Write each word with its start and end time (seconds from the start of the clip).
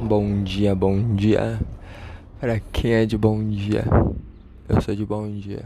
Bom 0.00 0.42
dia, 0.44 0.74
bom 0.74 1.14
dia. 1.14 1.60
Para 2.40 2.60
quem 2.60 2.92
é 2.92 3.04
de 3.04 3.18
bom 3.18 3.46
dia? 3.48 3.84
Eu 4.68 4.80
sou 4.80 4.94
de 4.94 5.04
bom 5.04 5.28
dia. 5.28 5.64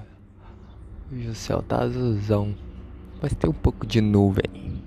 Hoje 1.12 1.28
o 1.28 1.34
céu 1.34 1.62
tá 1.62 1.82
azulzão, 1.82 2.54
mas 3.20 3.34
tem 3.34 3.50
um 3.50 3.52
pouco 3.52 3.86
de 3.86 4.00
nuvem. 4.00 4.82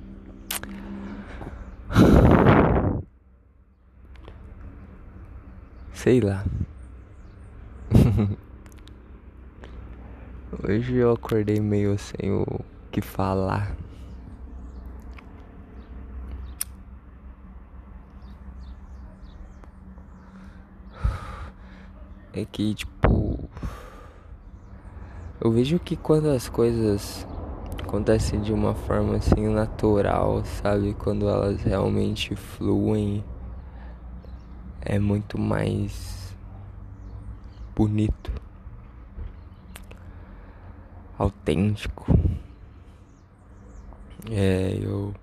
Sei 5.94 6.20
lá. 6.20 6.44
Hoje 10.64 10.96
eu 10.96 11.12
acordei 11.12 11.60
meio 11.60 11.98
sem 11.98 12.32
o 12.32 12.46
que 12.92 13.02
falar. 13.02 13.76
É 22.36 22.44
que, 22.44 22.76
tipo. 22.76 23.50
Eu 25.40 25.52
vejo 25.52 25.80
que 25.80 25.96
quando 25.96 26.28
as 26.28 26.50
coisas 26.50 27.26
acontecem 27.82 28.42
de 28.42 28.52
uma 28.52 28.76
forma 28.76 29.16
assim 29.16 29.48
natural, 29.48 30.44
sabe? 30.44 30.94
Quando 30.96 31.30
elas 31.30 31.62
realmente 31.62 32.36
fluem, 32.36 33.24
é 34.82 35.00
muito 35.00 35.40
mais 35.40 36.36
bonito, 37.74 38.34
autêntico. 41.18 42.06
É, 44.30 44.78
eu. 44.82 45.14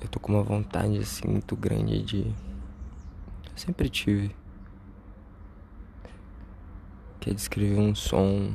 Eu 0.00 0.08
tô 0.08 0.18
com 0.18 0.32
uma 0.32 0.42
vontade 0.42 0.96
assim 0.98 1.28
muito 1.28 1.54
grande 1.54 2.02
de. 2.02 2.20
Eu 2.22 3.56
sempre 3.56 3.90
tive 3.90 4.34
que 7.26 7.30
é 7.30 7.34
descrever 7.34 7.80
um 7.80 7.92
som, 7.92 8.54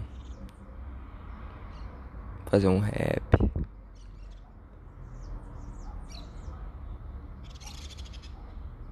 fazer 2.45 2.69
um 2.69 2.79
rap. 2.79 3.21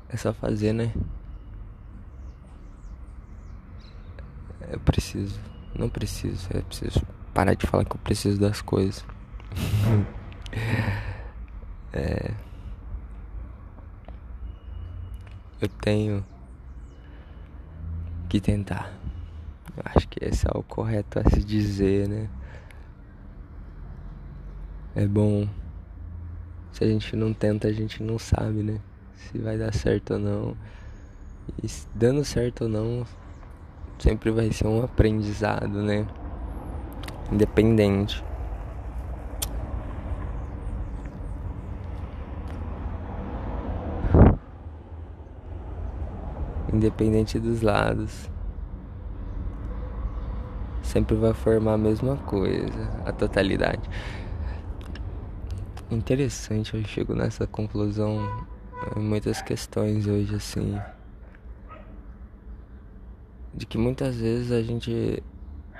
É 0.10 0.18
só 0.18 0.34
fazer, 0.34 0.74
né? 0.74 0.94
Eu 4.70 4.82
preciso, 4.82 5.40
não 5.74 5.88
preciso, 5.88 6.50
eu 6.54 6.62
preciso 6.64 7.02
parar 7.34 7.54
de 7.54 7.66
falar 7.66 7.86
que 7.86 7.96
eu 7.96 8.00
preciso 8.00 8.38
das 8.38 8.62
coisas. 8.62 9.06
é. 11.94 12.34
Eu 15.62 15.70
tenho 15.70 16.26
que 18.28 18.42
tentar. 18.42 18.99
Acho 19.86 20.08
que 20.08 20.24
esse 20.24 20.46
é 20.48 20.52
o 20.58 20.64
correto 20.64 21.20
a 21.20 21.24
se 21.30 21.44
dizer, 21.44 22.08
né? 22.08 22.30
É 24.96 25.06
bom. 25.06 25.48
Se 26.74 26.84
a 26.84 26.88
gente 26.88 27.16
não 27.16 27.34
tenta, 27.34 27.68
a 27.68 27.72
gente 27.72 28.04
não 28.04 28.20
sabe, 28.20 28.64
né? 28.64 28.80
Se 29.16 29.38
vai 29.38 29.58
dar 29.58 29.74
certo 29.74 30.16
ou 30.16 30.20
não. 30.20 30.58
E 31.64 31.68
dando 31.96 32.24
certo 32.26 32.64
ou 32.64 32.70
não, 32.70 33.06
sempre 33.98 34.32
vai 34.32 34.52
ser 34.52 34.68
um 34.68 34.84
aprendizado, 34.84 35.82
né? 35.82 36.06
Independente. 37.32 38.24
Independente 46.72 47.40
dos 47.40 47.62
lados 47.62 48.30
sempre 50.90 51.16
vai 51.16 51.34
formar 51.36 51.74
a 51.74 51.78
mesma 51.78 52.18
coisa, 52.18 52.90
a 53.06 53.12
totalidade. 53.12 53.88
Interessante, 55.92 56.76
eu 56.76 56.84
chego 56.84 57.14
nessa 57.14 57.46
conclusão 57.46 58.18
em 58.98 59.00
muitas 59.00 59.40
questões 59.40 60.08
hoje, 60.08 60.34
assim. 60.34 60.80
De 63.54 63.68
que 63.68 63.78
muitas 63.78 64.16
vezes 64.16 64.52
a 64.52 64.64
gente 64.64 65.22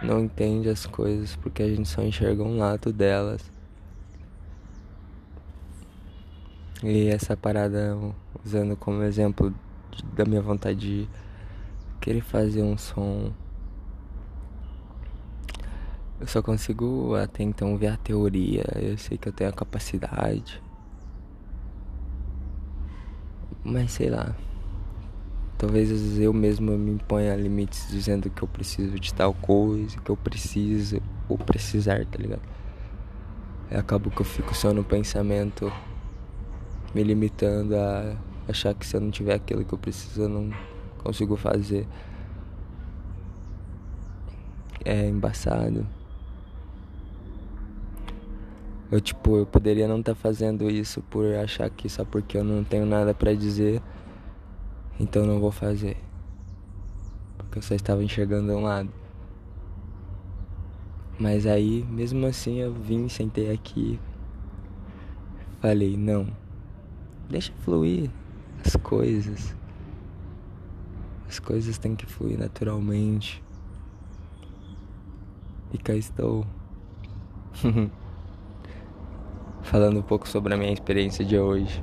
não 0.04 0.20
entende 0.20 0.70
as 0.70 0.86
coisas 0.86 1.36
porque 1.38 1.64
a 1.64 1.68
gente 1.68 1.90
só 1.90 2.04
enxerga 2.04 2.44
um 2.44 2.60
lado 2.60 2.94
delas. 2.94 3.52
E 6.84 7.08
essa 7.08 7.36
parada, 7.36 7.98
usando 8.46 8.78
como 8.78 9.02
exemplo 9.02 9.52
da 10.14 10.24
minha 10.24 10.42
vontade 10.42 10.80
de 10.80 11.10
querer 12.00 12.22
fazer 12.22 12.62
um 12.62 12.78
som 12.78 13.34
eu 16.20 16.28
só 16.28 16.42
consigo 16.42 17.16
até 17.16 17.44
então 17.44 17.78
ver 17.78 17.88
a 17.88 17.98
teoria. 17.98 18.66
Eu 18.76 18.98
sei 18.98 19.18
que 19.18 19.30
eu 19.30 19.34
tenho 19.34 19.50
a 19.50 19.54
capacidade. 19.54 20.62
Mas 23.64 23.94
sei 23.94 24.10
lá. 24.10 24.36
Talvez 25.58 26.18
eu 26.20 26.34
mesmo 26.34 26.78
me 26.78 26.92
imponha 26.92 27.36
limites 27.36 27.88
dizendo 27.90 28.30
que 28.30 28.42
eu 28.42 28.48
preciso 28.48 29.00
de 29.00 29.14
tal 29.14 29.34
coisa, 29.34 30.00
que 30.00 30.10
eu 30.10 30.16
preciso 30.16 31.02
ou 31.28 31.38
precisar, 31.38 32.06
tá 32.06 32.18
ligado? 32.18 32.42
Aí 33.70 33.78
acabo 33.78 34.10
que 34.10 34.22
eu 34.22 34.26
fico 34.26 34.56
só 34.56 34.74
no 34.74 34.84
pensamento, 34.84 35.72
me 36.96 37.04
limitando 37.04 37.76
a 37.76 38.16
achar 38.48 38.74
que 38.74 38.86
se 38.86 38.96
eu 38.96 39.02
não 39.02 39.12
tiver 39.12 39.36
aquilo 39.36 39.66
que 39.66 39.74
eu 39.74 39.78
preciso, 39.78 40.24
eu 40.24 40.30
não 40.30 40.50
consigo 41.04 41.36
fazer. 41.36 41.86
É 44.86 45.08
embaçado. 45.08 45.86
Eu, 48.92 49.00
tipo, 49.00 49.38
eu 49.38 49.46
poderia 49.46 49.88
não 49.88 50.00
estar 50.00 50.16
tá 50.16 50.20
fazendo 50.20 50.70
isso 50.70 51.02
por 51.04 51.36
achar 51.36 51.70
que 51.70 51.88
só 51.88 52.04
porque 52.04 52.38
eu 52.38 52.44
não 52.44 52.64
tenho 52.64 52.88
nada 52.88 53.14
para 53.14 53.36
dizer, 53.36 53.84
então 55.00 55.28
não 55.28 55.40
vou 55.40 55.52
fazer. 55.52 55.96
Porque 57.38 57.60
eu 57.60 57.62
só 57.62 57.76
estava 57.76 58.04
enxergando 58.04 58.52
um 58.52 58.64
lado. 58.64 58.90
Mas 61.20 61.46
aí, 61.46 61.86
mesmo 61.90 62.26
assim, 62.26 62.60
eu 62.60 62.74
vim, 62.74 63.08
sentei 63.10 63.52
aqui, 63.52 64.00
falei: 65.62 65.96
não, 65.96 66.28
deixa 67.30 67.54
fluir 67.60 68.10
as 68.66 68.76
coisas. 68.78 69.56
As 71.28 71.38
coisas 71.38 71.78
têm 71.78 71.96
que 71.96 72.08
fluir 72.08 72.40
naturalmente. 72.40 73.44
E 75.72 75.78
cá 75.78 75.94
estou. 75.94 76.44
falando 79.70 80.00
um 80.00 80.02
pouco 80.02 80.28
sobre 80.28 80.52
a 80.52 80.58
minha 80.58 80.74
experiência 80.74 81.24
de 81.24 81.38
hoje. 81.38 81.80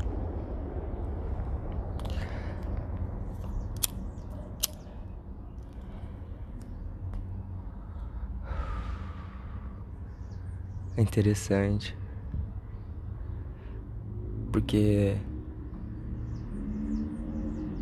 É 10.96 11.00
interessante. 11.00 11.96
Porque 14.50 15.16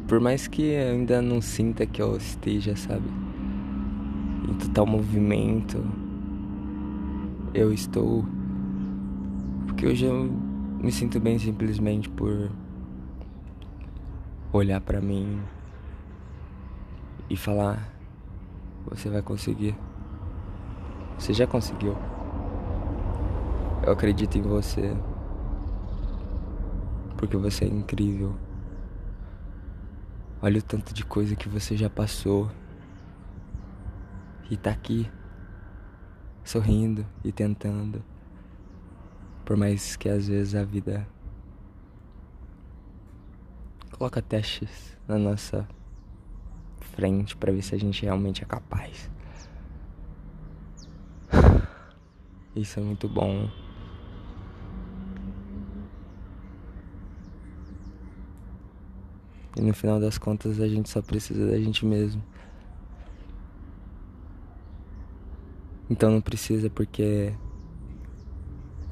por 0.06 0.20
mais 0.20 0.46
que 0.46 0.64
eu 0.64 0.92
ainda 0.92 1.22
não 1.22 1.40
sinta 1.40 1.86
que 1.86 2.02
eu 2.02 2.14
esteja, 2.18 2.76
sabe, 2.76 3.08
em 4.50 4.54
total 4.54 4.84
movimento, 4.84 5.82
eu 7.54 7.72
estou 7.72 8.22
porque 9.74 9.88
hoje 9.88 10.04
eu 10.04 10.30
me 10.80 10.92
sinto 10.92 11.18
bem 11.18 11.36
simplesmente 11.36 12.08
por 12.08 12.48
olhar 14.52 14.80
para 14.80 15.00
mim 15.00 15.42
e 17.28 17.36
falar: 17.36 17.92
você 18.86 19.10
vai 19.10 19.20
conseguir. 19.20 19.76
Você 21.18 21.34
já 21.34 21.44
conseguiu. 21.44 21.96
Eu 23.84 23.92
acredito 23.92 24.38
em 24.38 24.42
você. 24.42 24.96
Porque 27.16 27.36
você 27.36 27.64
é 27.64 27.68
incrível. 27.68 28.32
Olha 30.40 30.60
o 30.60 30.62
tanto 30.62 30.94
de 30.94 31.04
coisa 31.04 31.34
que 31.34 31.48
você 31.48 31.76
já 31.76 31.90
passou. 31.90 32.48
E 34.48 34.56
tá 34.56 34.70
aqui, 34.70 35.10
sorrindo 36.44 37.04
e 37.24 37.32
tentando. 37.32 38.13
Por 39.44 39.56
mais 39.56 39.96
que 39.96 40.08
às 40.08 40.26
vezes 40.26 40.54
a 40.54 40.64
vida 40.64 41.06
coloca 43.92 44.22
testes 44.22 44.96
na 45.06 45.18
nossa 45.18 45.68
frente 46.80 47.36
para 47.36 47.52
ver 47.52 47.62
se 47.62 47.74
a 47.74 47.78
gente 47.78 48.02
realmente 48.02 48.42
é 48.42 48.46
capaz. 48.46 49.10
Isso 52.56 52.78
é 52.80 52.82
muito 52.82 53.08
bom. 53.08 53.50
E 59.56 59.60
no 59.60 59.72
final 59.72 60.00
das 60.00 60.18
contas 60.18 60.60
a 60.60 60.66
gente 60.66 60.88
só 60.88 61.00
precisa 61.00 61.46
da 61.46 61.58
gente 61.58 61.86
mesmo. 61.86 62.22
Então 65.88 66.10
não 66.10 66.20
precisa 66.20 66.68
porque 66.70 67.32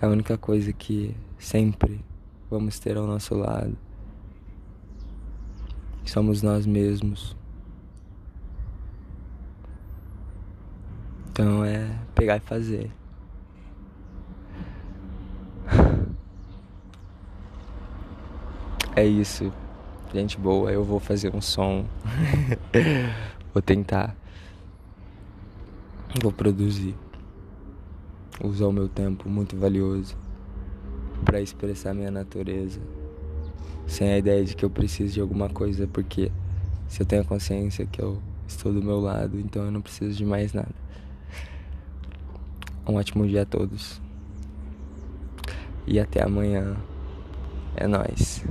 é 0.02 0.06
a 0.06 0.08
única 0.08 0.37
coisa 0.37 0.72
que 0.72 1.16
sempre 1.38 2.04
vamos 2.50 2.81
ter 2.81 2.96
ao 2.96 3.06
nosso 3.06 3.37
lado. 3.37 3.78
Somos 6.04 6.43
nós 6.43 6.66
mesmos. 6.66 7.37
Então 11.31 11.64
é 11.64 11.88
pegar 12.16 12.38
e 12.38 12.40
fazer. 12.40 12.90
É 18.94 19.06
isso. 19.06 19.50
Gente 20.12 20.37
boa, 20.37 20.70
eu 20.70 20.84
vou 20.84 21.00
fazer 21.00 21.34
um 21.34 21.40
som. 21.40 21.87
vou 23.54 23.62
tentar. 23.62 24.14
Vou 26.20 26.31
produzir. 26.31 26.94
Usar 28.43 28.67
o 28.67 28.73
meu 28.73 28.89
tempo 28.89 29.29
muito 29.29 29.56
valioso 29.56 30.17
para 31.25 31.41
expressar 31.41 31.94
minha 31.94 32.11
natureza. 32.11 32.81
Sem 33.87 34.12
a 34.12 34.19
ideia 34.19 34.44
de 34.44 34.56
que 34.56 34.65
eu 34.65 34.71
preciso 34.71 35.15
de 35.15 35.21
alguma 35.21 35.49
coisa, 35.49 35.87
porque 35.87 36.31
se 36.89 37.00
eu 37.00 37.06
tenho 37.06 37.23
a 37.23 37.25
consciência 37.25 37.87
que 37.87 38.03
eu 38.03 38.21
estou 38.47 38.73
do 38.73 38.83
meu 38.83 39.00
lado, 39.00 39.39
então 39.39 39.65
eu 39.65 39.71
não 39.71 39.81
preciso 39.81 40.17
de 40.17 40.25
mais 40.25 40.53
nada. 40.53 40.75
Um 42.89 42.94
ótimo 42.94 43.27
dia 43.27 43.43
a 43.43 43.47
todos. 43.47 44.00
E 45.87 46.00
até 46.00 46.23
amanhã. 46.23 46.77
É 47.77 47.87
nós. 47.87 48.45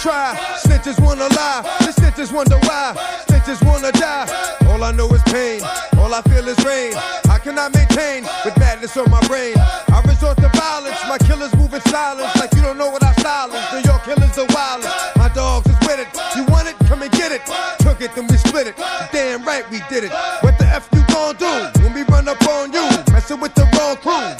Try. 0.00 0.34
Snitches 0.64 0.98
wanna 1.00 1.28
lie. 1.36 1.62
The 1.80 1.92
snitches 1.92 2.32
wonder 2.32 2.56
why. 2.64 2.96
Snitches 3.28 3.60
wanna 3.64 3.92
die. 3.92 4.26
All 4.68 4.82
I 4.82 4.92
know 4.92 5.08
is 5.10 5.22
pain. 5.24 5.60
All 5.98 6.12
I 6.14 6.22
feel 6.22 6.46
is 6.48 6.58
rain. 6.64 6.94
I 7.28 7.38
cannot 7.38 7.74
maintain 7.74 8.24
with 8.44 8.56
madness 8.58 8.96
on 8.96 9.10
my 9.10 9.20
brain? 9.28 9.54
I 9.56 10.02
resort 10.06 10.38
to 10.38 10.48
violence. 10.56 10.96
My 11.08 11.18
killers 11.18 11.54
move 11.54 11.74
in 11.74 11.82
silence 11.82 12.34
like 12.36 12.52
you 12.54 12.62
don't 12.62 12.78
know 12.78 12.88
what 12.88 13.02
I 13.04 13.12
silence. 13.20 13.64
New 13.72 13.82
York 13.90 14.02
killers 14.04 14.36
are 14.38 14.48
wild. 14.54 14.84
My 15.16 15.28
dogs 15.34 15.68
is 15.68 15.78
with 15.86 16.00
it. 16.00 16.08
You 16.34 16.44
want 16.46 16.68
it? 16.68 16.76
Come 16.88 17.02
and 17.02 17.12
get 17.12 17.32
it. 17.32 17.42
Took 17.80 18.00
it, 18.00 18.14
then 18.14 18.26
we 18.26 18.36
split 18.36 18.66
it. 18.68 18.76
Damn 19.12 19.44
right 19.44 19.68
we 19.70 19.80
did 19.90 20.04
it. 20.04 20.12
What 20.40 20.56
the 20.58 20.66
F 20.66 20.88
you 20.92 21.04
gon' 21.12 21.36
do 21.36 21.52
when 21.82 21.92
we 21.92 22.02
run 22.04 22.26
up 22.28 22.40
on 22.48 22.72
you? 22.72 22.88
Messing 23.12 23.40
with 23.40 23.54
the 23.54 23.68
wrong 23.76 23.96
crew. 23.96 24.39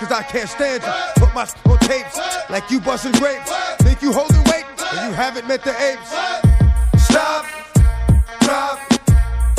Cause 0.00 0.10
I 0.10 0.22
can't 0.22 0.48
stand 0.48 0.82
you. 0.82 1.22
Put 1.22 1.34
my 1.34 1.46
on 1.70 1.78
tapes 1.80 2.18
like 2.48 2.70
you 2.70 2.80
busting 2.80 3.12
grapes. 3.12 3.52
Think 3.82 4.00
you 4.00 4.12
holding 4.12 4.42
weight 4.44 4.64
and 4.94 5.08
you 5.08 5.14
haven't 5.14 5.46
met 5.46 5.62
the 5.62 5.70
apes. 5.70 6.10
Stop, 7.04 7.44
drop, 8.40 8.78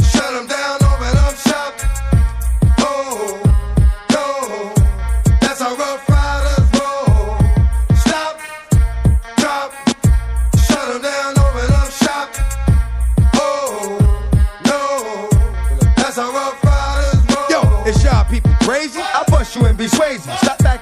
shut 0.02 0.34
them 0.34 0.48
down. 0.48 0.81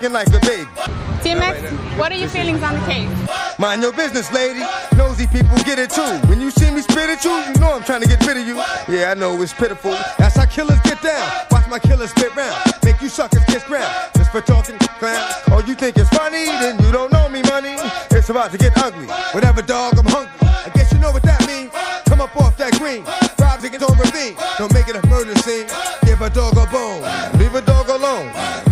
Like 0.09 0.27
a 0.29 0.39
baby. 0.39 0.67
T-Max, 1.21 1.61
what 1.95 2.11
are 2.11 2.15
your 2.15 2.29
feelings 2.29 2.63
on 2.63 2.73
the 2.73 2.85
case? 2.87 3.59
Mind 3.59 3.83
your 3.83 3.93
business, 3.93 4.31
lady. 4.33 4.61
Nosy 4.97 5.27
people 5.27 5.55
get 5.59 5.77
it 5.77 5.91
too. 5.91 6.17
When 6.27 6.41
you 6.41 6.49
see 6.49 6.71
me 6.71 6.81
spit 6.81 7.09
at 7.09 7.23
you, 7.23 7.29
you 7.29 7.59
know 7.59 7.73
I'm 7.73 7.83
trying 7.83 8.01
to 8.01 8.07
get 8.07 8.25
rid 8.25 8.37
of 8.37 8.47
you. 8.47 8.55
Yeah, 8.91 9.11
I 9.11 9.13
know 9.13 9.39
it's 9.39 9.53
pitiful. 9.53 9.91
That's 10.17 10.35
how 10.35 10.45
killers 10.45 10.79
get 10.81 11.01
down. 11.03 11.29
Watch 11.51 11.69
my 11.69 11.77
killers 11.77 12.09
spit 12.09 12.35
round. 12.35 12.57
Make 12.83 12.99
you 13.01 13.07
suckers 13.07 13.45
kiss 13.45 13.63
ground. 13.65 13.93
Just 14.15 14.31
for 14.31 14.41
talking 14.41 14.79
clown. 14.99 15.21
Oh, 15.51 15.63
you 15.67 15.75
think 15.75 15.95
it's 15.97 16.09
funny? 16.09 16.45
Then 16.45 16.83
you 16.83 16.91
don't 16.91 17.11
know 17.13 17.29
me, 17.29 17.43
money. 17.43 17.75
It's 18.09 18.29
about 18.29 18.51
to 18.51 18.57
get 18.57 18.75
ugly. 18.77 19.05
Whatever, 19.31 19.61
dog, 19.61 19.99
I'm 19.99 20.05
hungry. 20.07 20.33
I 20.41 20.71
guess 20.73 20.91
you 20.91 20.97
know 20.97 21.11
what 21.11 21.23
that 21.23 21.45
means. 21.45 21.71
Come 22.05 22.19
up 22.19 22.35
off 22.35 22.57
that 22.57 22.73
green. 22.79 23.05
Rob 23.39 23.59
tickets 23.59 23.83
on 23.83 23.97
ravine. 23.97 24.35
Don't 24.57 24.73
make 24.73 24.87
it 24.87 24.95
a 24.95 25.05
murder 25.07 25.35
scene. 25.35 25.67
A 26.21 26.29
dog 26.29 26.57
a 26.57 26.65
bone. 26.69 27.01
Leave 27.39 27.55
a 27.55 27.61
dog 27.61 27.87
alone. 27.87 28.27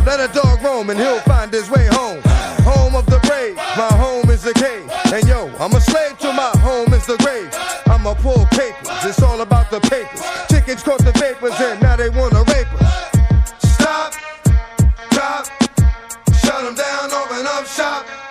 Let 0.05 0.19
a 0.19 0.27
dog 0.33 0.61
roam 0.61 0.89
and 0.89 0.99
he'll 0.99 1.21
find 1.21 1.51
his 1.51 1.69
way 1.69 1.87
home. 1.87 2.21
Home 2.65 2.93
of 2.93 3.05
the 3.05 3.19
brave, 3.19 3.55
my 3.55 3.87
home 3.95 4.29
is 4.29 4.43
the 4.43 4.53
cave. 4.53 4.91
And 5.13 5.25
yo, 5.25 5.47
I'm 5.57 5.73
a 5.73 5.79
slave 5.79 6.19
to 6.19 6.33
my 6.33 6.51
home 6.59 6.93
is 6.93 7.05
the 7.05 7.15
grave. 7.17 7.49
I'm 7.85 8.05
a 8.05 8.15
pull 8.15 8.45
papers, 8.47 9.05
it's 9.05 9.21
all 9.21 9.39
about 9.39 9.71
the 9.71 9.79
papers. 9.79 10.21
Chickens 10.51 10.83
caught 10.83 10.99
the 10.99 11.13
vapors 11.13 11.53
and 11.61 11.81
now 11.81 11.95
they 11.95 12.09
wanna 12.09 12.43
rape 12.51 12.67
us. 12.81 13.13
Stop, 13.59 14.13
drop, 15.11 15.45
shut 16.43 16.63
them 16.65 16.75
down, 16.75 17.11
open 17.13 17.47
up 17.47 17.65
shop. 17.65 18.26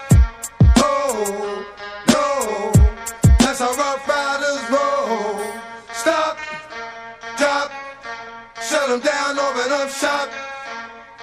Open 9.66 9.80
up 9.80 9.90
shop. 9.90 10.28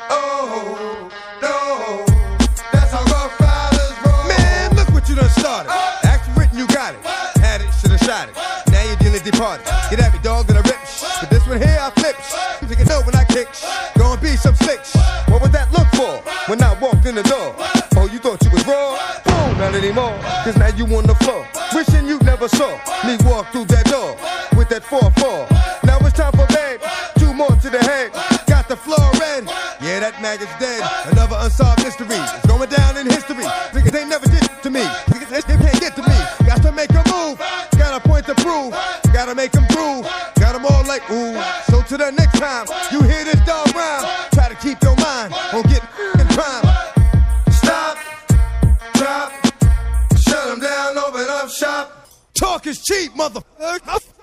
Oh, 0.10 1.10
no. 1.42 2.04
That's 2.72 2.92
how 2.92 3.04
rough 3.06 3.40
riders 3.40 3.96
roll. 4.04 4.28
Man, 4.28 4.76
look 4.76 4.90
what 4.90 5.08
you 5.08 5.16
done 5.16 5.30
started. 5.30 5.72
Act 6.04 6.28
written, 6.38 6.58
you 6.58 6.68
got 6.68 6.94
it. 6.94 7.02
Had 7.40 7.62
it, 7.62 7.72
should've 7.80 8.00
shot 8.00 8.28
it. 8.28 8.36
Now 8.72 8.84
you're 8.84 8.98
dealing 8.98 9.24
departed. 9.24 9.66
Get 9.90 10.00
at 10.00 10.14
me, 10.14 10.20
dog, 10.22 10.50
and 10.50 10.58
I 10.58 10.62
rip. 10.62 10.76
But 11.22 11.30
this 11.30 11.48
one 11.48 11.62
here, 11.62 11.78
I 11.80 11.90
flip. 11.92 12.18
You 12.70 12.76
can 12.76 12.88
know 12.88 13.02
when 13.02 13.16
I 13.16 13.24
kick. 13.26 13.48
Gonna 13.98 14.20
be 14.20 14.36
some 14.36 14.56
slicks. 14.56 14.96
What 15.30 15.42
would 15.42 15.54
that 15.54 15.72
look 15.72 15.88
for 15.96 16.20
when 16.50 16.62
I 16.62 16.78
walked 16.80 17.06
in 17.06 17.16
the 17.16 17.24
door? 17.24 17.56
Oh, 17.96 18.10
you 18.12 18.20
thought 18.20 18.44
you 18.44 18.52
was 18.52 18.66
raw? 18.68 18.98
Oh, 19.26 19.56
not 19.58 19.74
anymore. 19.74 20.20
Cause 20.44 20.58
now 20.58 20.68
you 20.76 20.86
on 20.98 21.06
the 21.06 21.16
floor. 21.24 21.48
Wishing 21.74 22.08
you 22.08 22.20
never 22.20 22.50
saw 22.50 22.76
me 23.08 23.16
walk 23.24 23.52
through 23.52 23.66
that 23.66 23.86
door 23.86 24.18
like, 40.94 41.10
ooh. 41.10 41.42
So 41.72 41.82
to 41.82 41.98
the 41.98 42.12
next 42.12 42.40
time 42.40 42.68
you 42.92 43.02
hear 43.02 43.24
this 43.24 43.40
dog 43.46 43.74
rhyme, 43.76 44.06
try 44.34 44.50
to 44.50 44.56
keep 44.56 44.82
your 44.84 44.96
mind 44.98 45.34
on 45.54 45.64
getting 45.64 45.90
in 46.20 46.28
crime. 46.28 46.66
Stop, 47.50 47.98
drop, 48.94 49.32
shut 50.18 50.48
them 50.48 50.60
down, 50.60 50.98
open 50.98 51.26
up 51.30 51.50
shop. 51.50 52.10
Talk 52.36 52.68
is 52.68 52.84
cheap, 52.84 53.12
motherfucker. 53.14 54.23